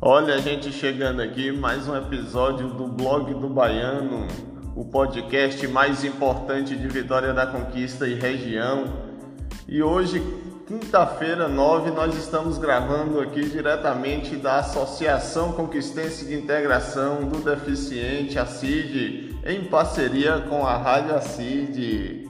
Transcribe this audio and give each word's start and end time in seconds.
Olha 0.00 0.34
a 0.34 0.38
gente 0.38 0.70
chegando 0.72 1.22
aqui, 1.22 1.50
mais 1.50 1.88
um 1.88 1.96
episódio 1.96 2.68
do 2.68 2.86
Blog 2.86 3.32
do 3.32 3.48
Baiano, 3.48 4.28
o 4.74 4.84
podcast 4.84 5.66
mais 5.68 6.04
importante 6.04 6.76
de 6.76 6.86
Vitória 6.86 7.32
da 7.32 7.46
Conquista 7.46 8.06
e 8.06 8.12
região. 8.12 8.84
E 9.66 9.82
hoje, 9.82 10.22
quinta-feira 10.66 11.48
9, 11.48 11.92
nós 11.92 12.14
estamos 12.14 12.58
gravando 12.58 13.18
aqui 13.20 13.48
diretamente 13.48 14.36
da 14.36 14.58
Associação 14.58 15.52
Conquistense 15.52 16.26
de 16.26 16.34
Integração 16.34 17.24
do 17.24 17.38
Deficiente, 17.38 18.38
a 18.38 18.44
CID, 18.44 19.34
em 19.46 19.64
parceria 19.64 20.40
com 20.46 20.66
a 20.66 20.76
Rádio 20.76 21.22
CID. 21.22 22.28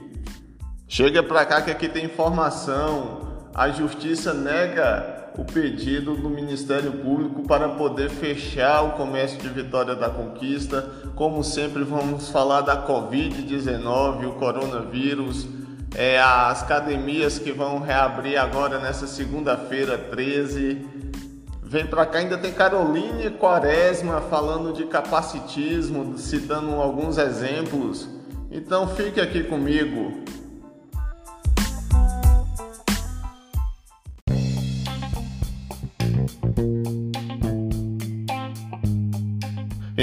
Chega 0.87 1.21
pra 1.21 1.45
cá 1.45 1.61
que 1.61 1.69
aqui 1.69 1.89
tem 1.89 2.05
informação. 2.05 3.27
A 3.53 3.69
justiça 3.69 4.33
nega 4.33 5.16
o 5.37 5.45
pedido 5.45 6.15
do 6.15 6.29
Ministério 6.29 6.91
Público 6.93 7.43
para 7.43 7.69
poder 7.69 8.09
fechar 8.09 8.81
o 8.81 8.91
comércio 8.93 9.37
de 9.37 9.47
Vitória 9.49 9.95
da 9.95 10.09
Conquista. 10.09 10.89
Como 11.15 11.43
sempre, 11.43 11.83
vamos 11.83 12.29
falar 12.29 12.61
da 12.61 12.87
Covid-19, 12.87 14.27
o 14.27 14.31
coronavírus, 14.33 15.47
é, 15.95 16.19
as 16.19 16.63
academias 16.63 17.37
que 17.37 17.51
vão 17.51 17.79
reabrir 17.79 18.37
agora 18.37 18.79
nessa 18.79 19.05
segunda-feira 19.05 19.97
13. 19.97 20.85
Vem 21.61 21.85
para 21.85 22.05
cá, 22.05 22.19
ainda 22.19 22.37
tem 22.37 22.51
Caroline 22.51 23.29
Quaresma 23.31 24.21
falando 24.21 24.73
de 24.73 24.85
capacitismo, 24.85 26.17
citando 26.17 26.71
alguns 26.71 27.17
exemplos. 27.17 28.09
Então 28.49 28.87
fique 28.87 29.21
aqui 29.21 29.43
comigo. 29.43 30.23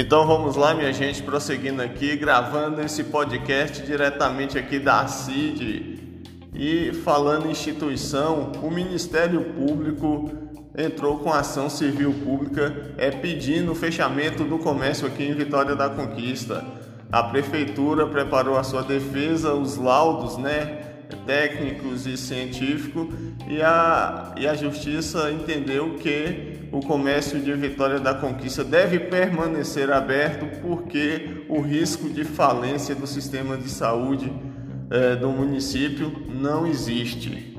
Então 0.05 0.27
vamos 0.27 0.55
lá, 0.55 0.75
minha 0.75 0.93
gente, 0.93 1.23
prosseguindo 1.23 1.81
aqui, 1.81 2.15
gravando 2.15 2.79
esse 2.79 3.05
podcast 3.05 3.81
diretamente 3.81 4.55
aqui 4.55 4.77
da 4.77 5.07
CID 5.07 6.19
e 6.53 6.93
falando 7.03 7.47
em 7.47 7.49
instituição, 7.49 8.51
o 8.61 8.69
Ministério 8.69 9.41
Público 9.55 10.29
entrou 10.77 11.17
com 11.17 11.33
ação 11.33 11.71
civil 11.71 12.13
pública 12.23 12.93
é 12.99 13.09
pedindo 13.09 13.71
o 13.71 13.75
fechamento 13.75 14.43
do 14.43 14.59
comércio 14.59 15.07
aqui 15.07 15.23
em 15.23 15.33
Vitória 15.33 15.75
da 15.75 15.89
Conquista. 15.89 16.63
A 17.11 17.23
prefeitura 17.23 18.05
preparou 18.05 18.59
a 18.59 18.63
sua 18.63 18.83
defesa, 18.83 19.55
os 19.55 19.75
laudos, 19.75 20.37
né, 20.37 20.83
técnicos 21.25 22.05
e 22.05 22.15
científicos, 22.15 23.07
e 23.47 23.59
a, 23.59 24.35
e 24.37 24.45
a 24.45 24.53
justiça 24.53 25.31
entendeu 25.31 25.95
que 25.95 26.54
o 26.75 26.81
comércio 26.81 27.39
de 27.39 27.53
Vitória 27.53 28.01
da 28.01 28.13
Conquista 28.13 28.61
deve 28.61 28.99
permanecer 28.99 29.89
aberto 29.89 30.45
porque 30.61 31.45
o 31.47 31.61
risco 31.61 32.09
de 32.09 32.25
falência 32.25 32.93
do 32.93 33.07
sistema 33.07 33.55
de 33.55 33.69
saúde 33.69 34.29
é, 34.91 35.15
do 35.15 35.29
município 35.29 36.11
não 36.27 36.67
existe. 36.67 37.55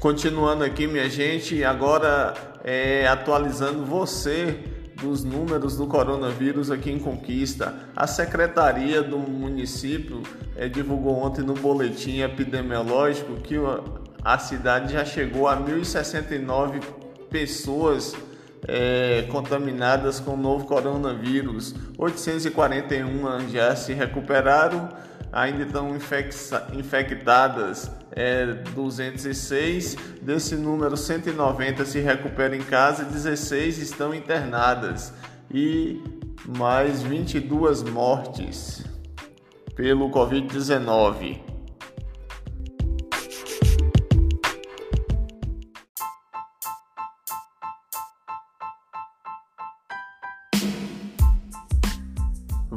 Continuando 0.00 0.64
aqui, 0.64 0.86
minha 0.86 1.10
gente, 1.10 1.62
agora 1.64 2.32
é, 2.64 3.06
atualizando 3.06 3.84
você 3.84 4.58
dos 5.00 5.24
números 5.24 5.76
do 5.76 5.86
coronavírus 5.86 6.70
aqui 6.70 6.90
em 6.90 6.98
Conquista. 6.98 7.74
A 7.94 8.06
Secretaria 8.06 9.02
do 9.02 9.18
município 9.18 10.22
é, 10.56 10.68
divulgou 10.68 11.16
ontem 11.16 11.42
no 11.42 11.54
boletim 11.54 12.20
epidemiológico 12.20 13.34
que 13.36 13.56
a 14.24 14.38
cidade 14.38 14.92
já 14.92 15.04
chegou 15.04 15.46
a 15.48 15.56
1.069 15.56 16.82
pessoas 17.30 18.14
é, 18.66 19.26
contaminadas 19.30 20.18
com 20.18 20.32
o 20.32 20.36
novo 20.36 20.66
coronavírus. 20.66 21.74
841 21.96 23.48
já 23.50 23.76
se 23.76 23.92
recuperaram, 23.92 24.88
ainda 25.32 25.62
estão 25.62 25.96
infectadas 26.72 27.90
é, 28.12 28.46
206. 28.74 29.96
Desse 30.22 30.56
número, 30.56 30.96
190 30.96 31.84
se 31.84 32.00
recuperam 32.00 32.56
em 32.56 32.62
casa, 32.62 33.04
16 33.04 33.78
estão 33.78 34.14
internadas 34.14 35.12
e 35.50 36.02
mais 36.46 37.02
22 37.02 37.82
mortes 37.82 38.84
pelo 39.74 40.10
Covid-19. 40.10 41.47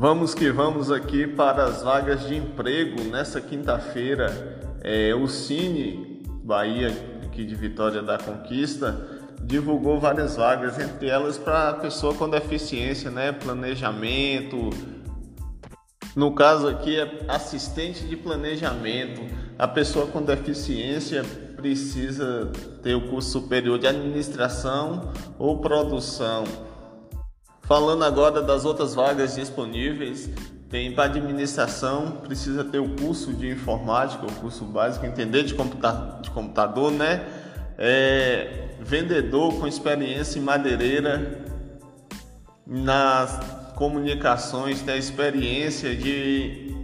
Vamos 0.02 0.34
que 0.34 0.50
vamos 0.50 0.90
aqui 0.90 1.28
para 1.28 1.64
as 1.64 1.84
vagas 1.84 2.28
de 2.28 2.36
emprego 2.36 3.04
nessa 3.04 3.40
quinta-feira. 3.40 4.60
É, 4.82 5.14
o 5.14 5.28
Cine 5.28 6.24
Bahia, 6.44 6.88
aqui 7.24 7.46
de 7.46 7.54
Vitória 7.54 8.02
da 8.02 8.18
Conquista, 8.18 9.00
divulgou 9.44 10.00
várias 10.00 10.38
vagas, 10.38 10.80
entre 10.80 11.08
elas 11.08 11.38
para 11.38 11.76
pessoa 11.76 12.16
com 12.16 12.28
deficiência, 12.28 13.12
né? 13.12 13.32
Planejamento, 13.32 14.72
no 16.16 16.34
caso 16.34 16.68
aqui 16.68 17.00
é 17.00 17.24
assistente 17.28 18.04
de 18.04 18.16
planejamento. 18.16 19.22
A 19.56 19.68
pessoa 19.68 20.08
com 20.08 20.24
deficiência 20.24 21.24
precisa 21.56 22.52
ter 22.82 22.96
o 22.96 23.08
curso 23.08 23.30
superior 23.30 23.78
de 23.78 23.86
administração 23.86 25.12
ou 25.38 25.60
produção. 25.60 26.71
Falando 27.72 28.04
agora 28.04 28.42
das 28.42 28.66
outras 28.66 28.94
vagas 28.94 29.36
disponíveis, 29.36 30.30
tem 30.70 30.92
para 30.92 31.06
administração, 31.06 32.18
precisa 32.22 32.66
ter 32.66 32.80
o 32.80 32.98
curso 32.98 33.32
de 33.32 33.50
informática, 33.50 34.26
o 34.26 34.32
curso 34.42 34.66
básico, 34.66 35.06
entender 35.06 35.44
de, 35.44 35.54
computa 35.54 36.20
de 36.22 36.30
computador, 36.32 36.92
né? 36.92 37.26
É, 37.78 38.76
vendedor 38.82 39.58
com 39.58 39.66
experiência 39.66 40.38
em 40.38 40.42
madeireira, 40.42 41.46
nas 42.68 43.40
comunicações, 43.78 44.82
ter 44.82 44.98
experiência 44.98 45.96
de 45.96 46.76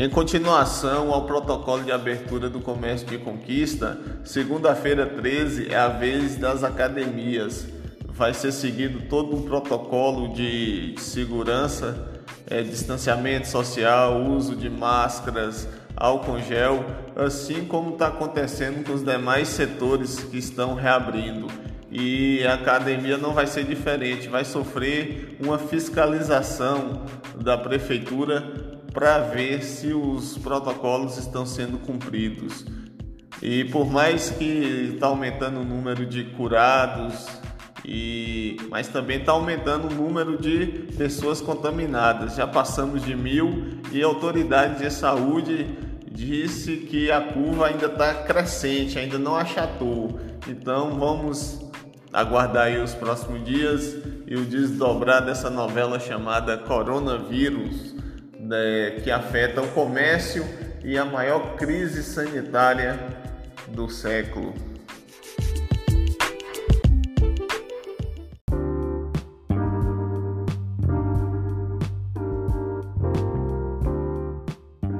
Em 0.00 0.08
continuação 0.08 1.12
ao 1.12 1.26
protocolo 1.26 1.82
de 1.82 1.90
abertura 1.90 2.48
do 2.48 2.60
comércio 2.60 3.04
de 3.04 3.18
conquista, 3.18 3.98
segunda-feira 4.22 5.04
13 5.04 5.72
é 5.72 5.76
a 5.76 5.88
vez 5.88 6.36
das 6.36 6.62
academias. 6.62 7.66
Vai 8.06 8.32
ser 8.32 8.52
seguido 8.52 9.08
todo 9.08 9.34
um 9.34 9.42
protocolo 9.42 10.32
de 10.32 10.94
segurança, 10.98 12.22
é, 12.48 12.62
distanciamento 12.62 13.48
social, 13.48 14.22
uso 14.22 14.54
de 14.54 14.70
máscaras, 14.70 15.68
álcool 15.96 16.38
gel, 16.42 16.84
assim 17.16 17.64
como 17.64 17.94
está 17.94 18.06
acontecendo 18.06 18.86
com 18.86 18.92
os 18.92 19.02
demais 19.04 19.48
setores 19.48 20.20
que 20.20 20.38
estão 20.38 20.76
reabrindo. 20.76 21.48
E 21.90 22.46
a 22.46 22.54
academia 22.54 23.18
não 23.18 23.32
vai 23.32 23.48
ser 23.48 23.64
diferente, 23.64 24.28
vai 24.28 24.44
sofrer 24.44 25.36
uma 25.40 25.58
fiscalização 25.58 27.02
da 27.34 27.58
prefeitura 27.58 28.67
para 28.98 29.20
ver 29.20 29.62
se 29.62 29.92
os 29.92 30.36
protocolos 30.38 31.18
estão 31.18 31.46
sendo 31.46 31.78
cumpridos. 31.78 32.64
E 33.40 33.62
por 33.66 33.88
mais 33.88 34.30
que 34.30 34.90
está 34.94 35.06
aumentando 35.06 35.60
o 35.60 35.64
número 35.64 36.04
de 36.04 36.24
curados, 36.24 37.28
e, 37.84 38.56
mas 38.68 38.88
também 38.88 39.20
está 39.20 39.30
aumentando 39.30 39.86
o 39.86 39.94
número 39.94 40.36
de 40.36 40.88
pessoas 40.96 41.40
contaminadas. 41.40 42.34
Já 42.34 42.44
passamos 42.44 43.04
de 43.04 43.14
mil 43.14 43.78
e 43.92 44.02
a 44.02 44.06
autoridade 44.06 44.80
de 44.80 44.90
saúde 44.92 45.78
disse 46.10 46.78
que 46.78 47.08
a 47.08 47.20
curva 47.20 47.68
ainda 47.68 47.86
está 47.86 48.12
crescente, 48.24 48.98
ainda 48.98 49.16
não 49.16 49.36
achatou. 49.36 50.18
Então 50.48 50.98
vamos 50.98 51.64
aguardar 52.12 52.64
aí 52.64 52.82
os 52.82 52.94
próximos 52.94 53.44
dias 53.44 53.96
e 54.26 54.34
o 54.34 54.44
desdobrar 54.44 55.24
dessa 55.24 55.48
novela 55.48 56.00
chamada 56.00 56.58
Coronavírus 56.58 57.96
né, 58.48 59.00
que 59.04 59.10
afeta 59.10 59.60
o 59.60 59.68
comércio 59.68 60.42
e 60.82 60.96
a 60.96 61.04
maior 61.04 61.56
crise 61.56 62.02
sanitária 62.02 62.98
do 63.68 63.90
século. 63.90 64.54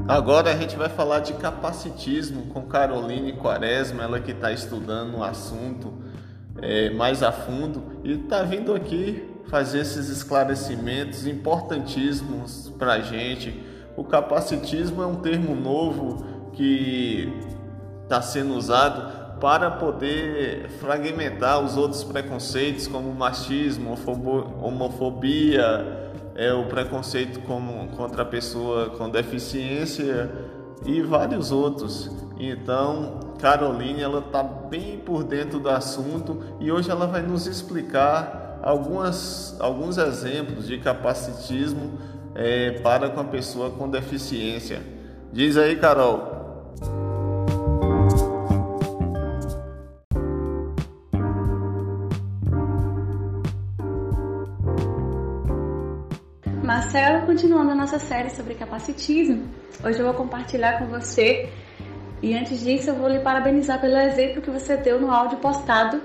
Agora 0.07 0.51
a 0.51 0.57
gente 0.57 0.77
vai 0.77 0.91
falar 0.91 1.21
de 1.21 1.33
capacitismo 1.35 2.47
com 2.49 2.63
Caroline 2.63 3.33
Quaresma, 3.35 4.03
ela 4.03 4.21
que 4.21 4.33
está 4.33 4.53
estudando 4.53 5.19
o 5.19 5.25
assunto 5.25 5.95
é, 6.61 6.91
mais 6.91 7.23
a 7.23 7.33
fundo 7.33 8.01
e 8.05 8.13
está 8.13 8.43
vindo 8.43 8.75
aqui 8.75 9.28
fazer 9.49 9.81
esses 9.81 10.09
esclarecimentos 10.09 11.27
importantíssimos 11.27 12.73
para 12.79 12.95
a 12.95 13.01
gente. 13.01 13.63
O 13.97 14.05
capacitismo 14.05 15.03
é 15.03 15.07
um 15.07 15.17
termo 15.17 15.55
novo 15.55 16.25
que 16.53 17.33
está 18.05 18.23
sendo 18.23 18.55
usado 18.55 19.39
para 19.41 19.71
poder 19.71 20.69
fragmentar 20.81 21.61
os 21.61 21.77
outros 21.77 22.03
preconceitos 22.05 22.87
como 22.87 23.13
machismo, 23.15 23.97
homofobia, 24.63 26.11
é 26.35 26.53
o 26.53 26.67
preconceito 26.67 27.41
como, 27.41 27.89
contra 27.97 28.23
a 28.23 28.25
pessoa 28.25 28.91
com 28.91 29.11
deficiência 29.11 30.31
e 30.85 31.03
vários 31.03 31.51
outros. 31.51 32.11
Então, 32.39 33.35
Caroline, 33.41 34.01
ela 34.01 34.21
está 34.21 34.43
bem 34.43 34.99
por 34.99 35.25
dentro 35.25 35.59
do 35.59 35.69
assunto 35.69 36.41
e 36.61 36.71
hoje 36.71 36.91
ela 36.91 37.07
vai 37.07 37.23
nos 37.23 37.47
explicar 37.47 38.38
algumas, 38.69 39.57
alguns 39.59 39.97
exemplos 39.97 40.67
de 40.67 40.77
capacitismo 40.77 41.99
é, 42.35 42.73
para 42.83 43.09
com 43.09 43.21
a 43.21 43.25
pessoa 43.25 43.71
com 43.71 43.89
deficiência. 43.89 44.83
Diz 45.33 45.57
aí, 45.57 45.77
Carol. 45.77 46.37
Marcelo, 56.63 57.25
continuando 57.25 57.71
a 57.71 57.75
nossa 57.75 57.99
série 57.99 58.29
sobre 58.29 58.55
capacitismo, 58.55 59.49
hoje 59.83 59.99
eu 59.99 60.05
vou 60.05 60.15
compartilhar 60.15 60.79
com 60.79 60.87
você 60.87 61.49
e 62.23 62.37
antes 62.37 62.61
disso 62.61 62.91
eu 62.91 62.97
vou 62.97 63.09
lhe 63.09 63.21
parabenizar 63.21 63.81
pelo 63.81 63.97
exemplo 63.97 64.43
que 64.43 64.51
você 64.51 64.77
deu 64.77 65.01
no 65.01 65.11
áudio 65.11 65.39
postado 65.39 66.03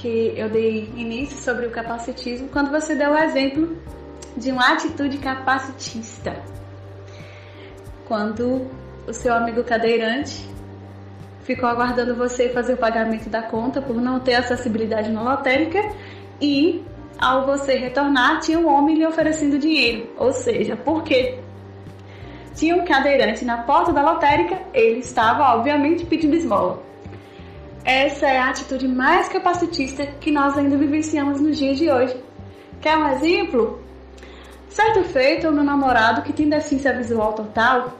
que 0.00 0.32
eu 0.34 0.48
dei 0.48 0.90
início 0.96 1.36
sobre 1.36 1.66
o 1.66 1.70
capacitismo, 1.70 2.48
quando 2.48 2.70
você 2.70 2.94
deu 2.94 3.10
o 3.10 3.18
exemplo 3.18 3.76
de 4.34 4.50
uma 4.50 4.72
atitude 4.72 5.18
capacitista. 5.18 6.34
Quando 8.08 8.66
o 9.06 9.12
seu 9.12 9.34
amigo 9.34 9.62
cadeirante 9.62 10.48
ficou 11.44 11.68
aguardando 11.68 12.14
você 12.14 12.48
fazer 12.48 12.74
o 12.74 12.76
pagamento 12.78 13.28
da 13.28 13.42
conta 13.42 13.82
por 13.82 13.96
não 13.96 14.18
ter 14.20 14.34
acessibilidade 14.34 15.10
na 15.10 15.22
lotérica 15.22 15.80
e 16.40 16.82
ao 17.18 17.44
você 17.44 17.74
retornar, 17.74 18.40
tinha 18.40 18.58
um 18.58 18.68
homem 18.68 18.96
lhe 18.96 19.06
oferecendo 19.06 19.58
dinheiro. 19.58 20.08
Ou 20.16 20.32
seja, 20.32 20.76
porque 20.76 21.38
tinha 22.54 22.74
um 22.74 22.86
cadeirante 22.86 23.44
na 23.44 23.58
porta 23.58 23.92
da 23.92 24.00
lotérica, 24.00 24.58
ele 24.72 25.00
estava, 25.00 25.54
obviamente, 25.56 26.06
pedindo 26.06 26.34
esmola. 26.34 26.89
Essa 27.84 28.26
é 28.26 28.38
a 28.38 28.50
atitude 28.50 28.86
mais 28.86 29.28
capacitista 29.28 30.06
que 30.06 30.30
nós 30.30 30.56
ainda 30.56 30.76
vivenciamos 30.76 31.40
nos 31.40 31.56
dias 31.56 31.78
de 31.78 31.90
hoje. 31.90 32.16
Quer 32.80 32.96
um 32.96 33.08
exemplo? 33.08 33.82
Certo 34.68 35.02
feito, 35.04 35.48
o 35.48 35.52
meu 35.52 35.64
namorado, 35.64 36.22
que 36.22 36.32
tem 36.32 36.48
deficiência 36.48 36.96
visual 36.96 37.32
total, 37.32 37.98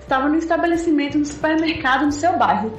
estava 0.00 0.28
no 0.28 0.36
estabelecimento 0.36 1.18
no 1.18 1.24
supermercado 1.24 2.06
no 2.06 2.12
seu 2.12 2.36
bairro. 2.38 2.78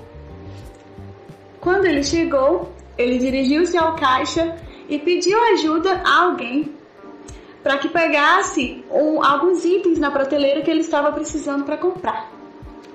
Quando 1.60 1.86
ele 1.86 2.04
chegou, 2.04 2.72
ele 2.98 3.18
dirigiu-se 3.18 3.78
ao 3.78 3.96
caixa 3.96 4.56
e 4.88 4.98
pediu 4.98 5.42
ajuda 5.54 6.02
a 6.06 6.24
alguém 6.24 6.74
para 7.62 7.78
que 7.78 7.90
pegasse 7.90 8.84
um, 8.90 9.24
alguns 9.24 9.66
itens 9.66 10.00
na 10.00 10.10
prateleira 10.10 10.62
que 10.62 10.72
ele 10.72 10.82
estava 10.82 11.12
precisando 11.12 11.66
para 11.66 11.78
comprar. 11.78 12.32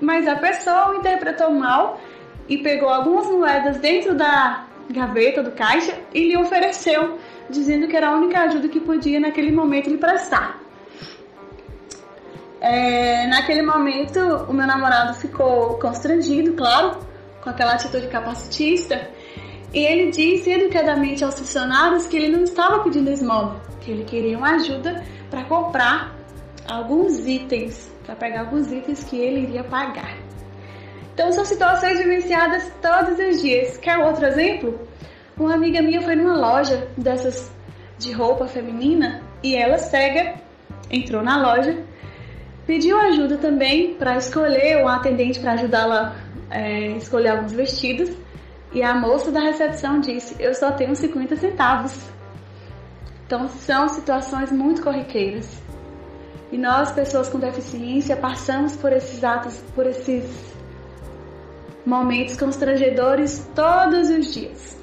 Mas 0.01 0.27
a 0.27 0.35
pessoa 0.35 0.95
interpretou 0.95 1.51
mal 1.51 1.99
e 2.47 2.57
pegou 2.57 2.89
algumas 2.89 3.27
moedas 3.27 3.77
dentro 3.77 4.15
da 4.15 4.65
gaveta 4.89 5.41
do 5.41 5.51
caixa 5.51 5.93
e 6.13 6.27
lhe 6.27 6.37
ofereceu, 6.37 7.17
dizendo 7.49 7.87
que 7.87 7.95
era 7.95 8.09
a 8.09 8.15
única 8.15 8.41
ajuda 8.41 8.67
que 8.67 8.79
podia 8.79 9.19
naquele 9.19 9.51
momento 9.51 9.89
lhe 9.89 9.97
prestar. 9.97 10.59
É, 12.61 13.27
naquele 13.27 13.61
momento, 13.61 14.19
o 14.49 14.53
meu 14.53 14.65
namorado 14.65 15.13
ficou 15.15 15.77
constrangido, 15.77 16.53
claro, 16.53 16.97
com 17.41 17.49
aquela 17.49 17.73
atitude 17.73 18.07
capacitista, 18.07 19.09
e 19.73 19.79
ele 19.79 20.09
disse 20.09 20.49
educadamente 20.49 21.23
aos 21.23 21.37
funcionários 21.37 22.07
que 22.07 22.15
ele 22.15 22.29
não 22.29 22.43
estava 22.43 22.79
pedindo 22.79 23.11
esmola, 23.11 23.61
que 23.81 23.91
ele 23.91 24.03
queria 24.03 24.37
uma 24.37 24.55
ajuda 24.55 25.03
para 25.29 25.43
comprar 25.43 26.15
alguns 26.67 27.19
itens, 27.27 27.91
para 28.05 28.15
pegar 28.15 28.41
alguns 28.41 28.71
itens 28.71 29.03
que 29.03 29.17
ele 29.17 29.41
iria 29.41 29.63
pagar. 29.63 30.24
Então 31.15 31.31
são 31.31 31.45
situações 31.45 31.97
vivenciadas 31.97 32.69
todos 32.81 33.17
os 33.17 33.41
dias. 33.41 33.77
Quer 33.77 33.97
outro 33.99 34.25
exemplo? 34.25 34.77
Uma 35.37 35.53
amiga 35.53 35.81
minha 35.81 36.01
foi 36.01 36.13
numa 36.13 36.35
loja 36.35 36.89
dessas 36.97 37.49
de 37.97 38.11
roupa 38.11 38.47
feminina 38.47 39.21
e 39.41 39.55
ela 39.55 39.77
cega 39.77 40.35
entrou 40.91 41.23
na 41.23 41.41
loja, 41.41 41.81
pediu 42.67 42.99
ajuda 42.99 43.37
também 43.37 43.93
para 43.93 44.17
escolher 44.17 44.83
um 44.83 44.89
atendente 44.89 45.39
para 45.39 45.53
ajudá-la 45.53 46.17
a 46.49 46.59
é, 46.59 46.97
escolher 46.97 47.29
alguns 47.29 47.53
vestidos 47.53 48.11
e 48.73 48.83
a 48.83 48.93
moça 48.93 49.31
da 49.31 49.39
recepção 49.39 50.01
disse: 50.01 50.35
Eu 50.37 50.53
só 50.53 50.73
tenho 50.73 50.93
50 50.93 51.37
centavos. 51.37 51.97
Então 53.25 53.47
são 53.47 53.87
situações 53.87 54.51
muito 54.51 54.81
corriqueiras. 54.81 55.63
E 56.51 56.57
nós, 56.57 56.91
pessoas 56.91 57.29
com 57.29 57.39
deficiência, 57.39 58.17
passamos 58.17 58.75
por 58.75 58.91
esses 58.91 59.23
atos, 59.23 59.63
por 59.73 59.87
esses 59.87 60.55
momentos 61.85 62.35
constrangedores 62.35 63.47
todos 63.53 64.09
os 64.09 64.33
dias. 64.33 64.77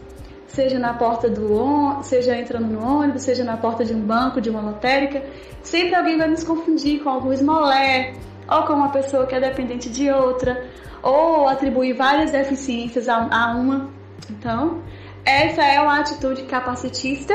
Seja 0.46 0.78
na 0.78 0.94
porta 0.94 1.28
do 1.31 1.52
ônibus, 1.52 2.06
seja 2.06 2.37
entrando 2.37 2.66
no 2.66 2.84
ônibus, 2.84 3.22
seja 3.22 3.43
na 3.43 3.56
porta 3.56 3.84
de 3.84 3.94
um 3.94 4.00
banco, 4.00 4.40
de 4.40 4.50
uma 4.50 4.60
lotérica, 4.60 5.22
sempre 5.62 5.94
alguém 5.94 6.18
vai 6.18 6.28
nos 6.28 6.44
confundir 6.44 7.02
com 7.02 7.09
algum 7.09 7.32
esmolé 7.32 8.14
ou 8.49 8.62
com 8.64 8.75
uma 8.75 8.90
pessoa 8.90 9.26
que 9.26 9.35
é 9.35 9.40
dependente 9.40 9.88
de 9.88 10.11
outra, 10.11 10.66
ou 11.02 11.49
atribuir 11.49 11.94
várias 11.94 12.32
deficiências 12.32 13.09
a, 13.09 13.28
a 13.30 13.54
uma. 13.56 13.88
Então, 14.30 14.82
essa 15.25 15.62
é 15.62 15.80
uma 15.80 16.00
atitude 16.00 16.42
capacitista 16.42 17.35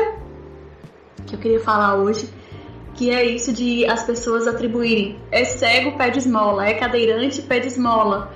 que 1.26 1.36
eu 1.36 1.40
queria 1.40 1.60
falar 1.60 1.96
hoje, 1.96 2.30
que 2.94 3.10
é 3.10 3.26
isso 3.26 3.52
de 3.52 3.86
as 3.86 4.04
pessoas 4.04 4.48
atribuírem 4.48 5.20
é 5.32 5.44
cego, 5.44 5.98
pede 5.98 6.20
esmola, 6.20 6.66
é 6.66 6.74
cadeirante, 6.74 7.42
pede 7.42 7.68
esmola, 7.68 8.32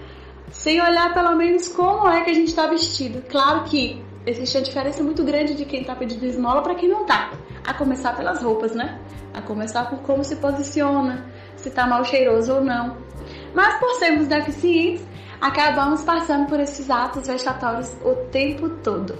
sem 0.62 0.80
olhar 0.80 1.12
pelo 1.12 1.36
menos 1.36 1.68
como 1.70 2.08
é 2.08 2.22
que 2.22 2.30
a 2.30 2.34
gente 2.36 2.50
está 2.50 2.68
vestido. 2.68 3.24
Claro 3.28 3.64
que 3.64 4.00
existe 4.28 4.56
uma 4.58 4.64
diferença 4.64 5.02
muito 5.02 5.24
grande 5.24 5.56
de 5.56 5.66
quem 5.66 5.82
está 5.82 5.96
pedindo 5.96 6.24
esmola 6.24 6.62
para 6.62 6.76
quem 6.76 6.88
não 6.88 7.02
está. 7.02 7.32
A 7.66 7.74
começar 7.74 8.16
pelas 8.16 8.44
roupas, 8.44 8.76
né? 8.76 9.00
A 9.34 9.42
começar 9.42 9.90
por 9.90 10.00
como 10.04 10.24
se 10.24 10.36
posiciona, 10.36 11.26
se 11.56 11.70
está 11.70 11.88
mal 11.88 12.06
cheiroso 12.06 12.54
ou 12.54 12.62
não. 12.62 12.96
Mas 13.56 13.80
por 13.80 13.90
sermos 13.96 14.28
deficientes, 14.28 15.04
acabamos 15.42 16.04
passando 16.04 16.48
por 16.48 16.60
esses 16.60 16.92
atos 16.92 17.28
vexatórios 17.28 17.92
o 18.06 18.14
tempo 18.30 18.70
todo. 18.84 19.18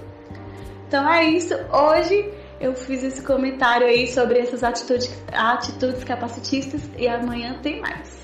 Então 0.86 1.12
é 1.12 1.24
isso. 1.24 1.54
Hoje 1.72 2.32
eu 2.60 2.72
fiz 2.76 3.02
esse 3.02 3.20
comentário 3.20 3.88
aí 3.88 4.06
sobre 4.06 4.38
essas 4.38 4.62
atitudes, 4.62 5.12
atitudes 5.32 6.04
capacitistas 6.04 6.82
e 6.96 7.08
amanhã 7.08 7.58
tem 7.60 7.80
mais. 7.80 8.21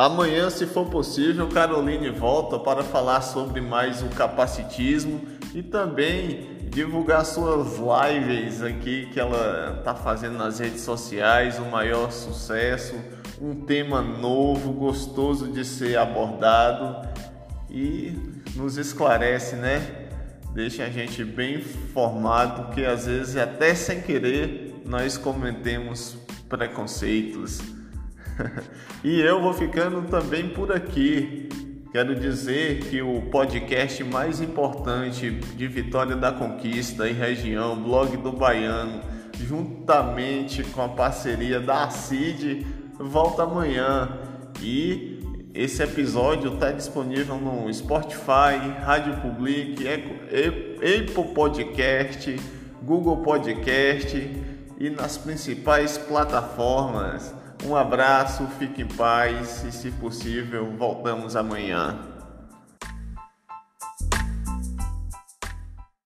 Amanhã, 0.00 0.48
se 0.48 0.64
for 0.64 0.86
possível, 0.86 1.48
Caroline 1.48 2.08
volta 2.10 2.56
para 2.56 2.84
falar 2.84 3.20
sobre 3.20 3.60
mais 3.60 4.00
o 4.00 4.06
capacitismo 4.10 5.22
e 5.52 5.60
também 5.60 6.56
divulgar 6.70 7.24
suas 7.26 7.78
lives 7.78 8.62
aqui 8.62 9.06
que 9.12 9.18
ela 9.18 9.78
está 9.80 9.96
fazendo 9.96 10.38
nas 10.38 10.60
redes 10.60 10.82
sociais, 10.82 11.58
o 11.58 11.64
maior 11.64 12.12
sucesso, 12.12 12.94
um 13.42 13.62
tema 13.62 14.00
novo, 14.00 14.72
gostoso 14.72 15.50
de 15.50 15.64
ser 15.64 15.98
abordado 15.98 17.04
e 17.68 18.16
nos 18.54 18.76
esclarece, 18.76 19.56
né? 19.56 20.10
Deixa 20.54 20.84
a 20.84 20.90
gente 20.90 21.24
bem 21.24 21.56
informado 21.56 22.72
que 22.72 22.84
às 22.84 23.06
vezes 23.06 23.36
até 23.36 23.74
sem 23.74 24.00
querer 24.00 24.80
nós 24.86 25.18
cometemos 25.18 26.16
preconceitos. 26.48 27.77
e 29.04 29.20
eu 29.20 29.40
vou 29.40 29.52
ficando 29.52 30.02
também 30.08 30.48
por 30.48 30.72
aqui. 30.72 31.48
Quero 31.90 32.14
dizer 32.14 32.80
que 32.84 33.00
o 33.00 33.22
podcast 33.30 34.04
mais 34.04 34.40
importante 34.40 35.30
de 35.30 35.66
Vitória 35.66 36.14
da 36.14 36.30
Conquista 36.30 37.08
e 37.08 37.12
região, 37.12 37.82
Blog 37.82 38.16
do 38.18 38.30
Baiano, 38.30 39.00
juntamente 39.34 40.62
com 40.64 40.82
a 40.82 40.88
parceria 40.88 41.58
da 41.60 41.88
CID, 41.88 42.66
volta 42.98 43.44
amanhã. 43.44 44.08
E 44.60 45.18
esse 45.54 45.82
episódio 45.82 46.54
está 46.54 46.70
disponível 46.70 47.36
no 47.36 47.72
Spotify, 47.72 48.58
Rádio 48.84 49.16
Public, 49.22 49.82
Apple 49.88 51.34
Podcast, 51.34 52.36
Google 52.82 53.18
Podcast 53.18 54.30
e 54.78 54.90
nas 54.90 55.16
principais 55.16 55.96
plataformas. 55.96 57.37
Um 57.64 57.74
abraço, 57.74 58.46
fique 58.58 58.82
em 58.82 58.86
paz 58.86 59.64
e, 59.64 59.72
se 59.72 59.90
possível, 59.90 60.72
voltamos 60.76 61.36
amanhã. 61.36 61.98